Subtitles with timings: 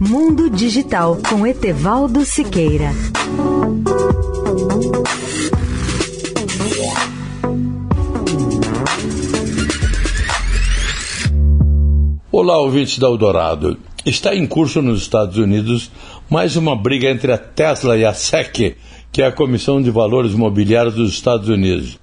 [0.00, 2.92] Mundo Digital com Etevaldo Siqueira.
[12.30, 13.76] Olá, ouvintes da Eldorado.
[14.06, 15.90] Está em curso nos Estados Unidos
[16.30, 18.76] mais uma briga entre a Tesla e a SEC,
[19.10, 21.98] que é a Comissão de Valores Mobiliários dos Estados Unidos.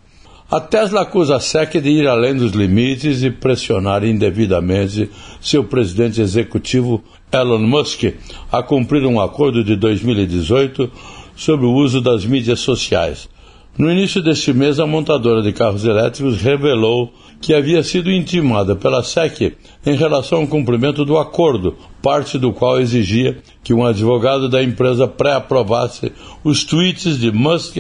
[0.50, 5.10] A Tesla acusa a SEC de ir além dos limites e pressionar indevidamente
[5.42, 8.14] seu presidente executivo Elon Musk
[8.52, 10.92] a cumprir um acordo de 2018
[11.36, 13.28] sobre o uso das mídias sociais.
[13.76, 19.04] No início deste mês, a montadora de carros elétricos revelou que havia sido intimada pela
[19.04, 24.64] SEC em relação ao cumprimento do acordo, parte do qual exigia que um advogado da
[24.64, 26.12] empresa pré-aprovasse
[26.44, 27.78] os tweets de Musk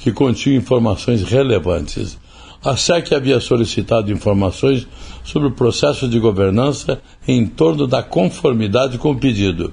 [0.00, 2.18] que continham informações relevantes.
[2.62, 4.86] A SEC havia solicitado informações
[5.24, 9.72] sobre o processo de governança em torno da conformidade com o pedido.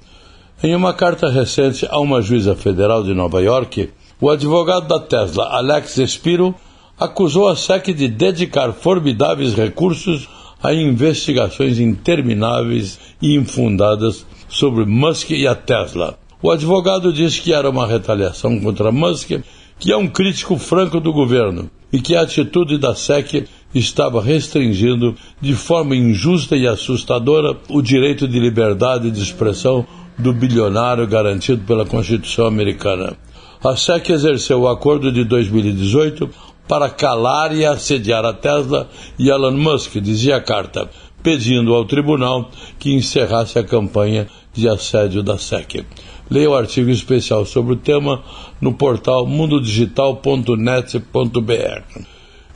[0.64, 3.90] Em uma carta recente a uma juíza federal de Nova York,
[4.20, 6.56] o advogado da Tesla, Alex Spiro,
[7.00, 10.28] acusou a SEC de dedicar formidáveis recursos
[10.62, 16.18] a investigações intermináveis e infundadas sobre Musk e a Tesla.
[16.42, 19.32] O advogado disse que era uma retaliação contra Musk,
[19.80, 25.16] que é um crítico franco do governo e que a atitude da SEC estava restringindo
[25.40, 29.86] de forma injusta e assustadora o direito de liberdade de expressão
[30.18, 33.16] do bilionário garantido pela Constituição americana.
[33.64, 36.30] A SEC exerceu o acordo de 2018
[36.68, 40.90] para calar e assediar a Tesla e Elon Musk, dizia a carta,
[41.24, 45.86] pedindo ao tribunal que encerrasse a campanha de assédio da SEC.
[46.30, 48.22] Leia o artigo especial sobre o tema
[48.60, 52.08] no portal mundodigital.net.br.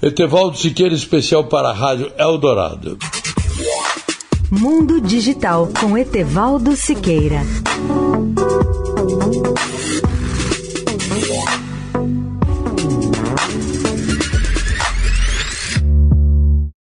[0.02, 2.97] Etevaldo Siqueira, especial para a Rádio Eldorado.
[4.49, 7.41] Mundo Digital com Etevaldo Siqueira.